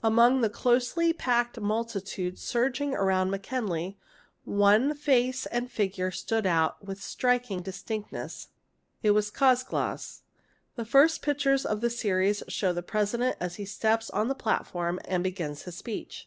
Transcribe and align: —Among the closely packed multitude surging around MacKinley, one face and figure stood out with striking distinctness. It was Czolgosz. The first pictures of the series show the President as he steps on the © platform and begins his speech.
—Among 0.03 0.41
the 0.41 0.49
closely 0.49 1.13
packed 1.13 1.59
multitude 1.59 2.39
surging 2.39 2.95
around 2.95 3.29
MacKinley, 3.29 3.99
one 4.45 4.95
face 4.95 5.45
and 5.45 5.69
figure 5.69 6.09
stood 6.09 6.47
out 6.47 6.83
with 6.83 6.99
striking 7.03 7.61
distinctness. 7.61 8.47
It 9.03 9.11
was 9.11 9.29
Czolgosz. 9.29 10.21
The 10.75 10.85
first 10.85 11.21
pictures 11.21 11.67
of 11.67 11.81
the 11.81 11.91
series 11.91 12.41
show 12.47 12.73
the 12.73 12.81
President 12.81 13.37
as 13.39 13.57
he 13.57 13.65
steps 13.65 14.09
on 14.09 14.27
the 14.27 14.33
© 14.35 14.39
platform 14.39 14.99
and 15.05 15.23
begins 15.23 15.61
his 15.65 15.77
speech. 15.77 16.19